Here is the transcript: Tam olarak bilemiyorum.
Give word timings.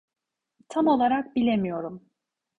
Tam 0.69 0.87
olarak 0.87 1.35
bilemiyorum. 1.35 2.09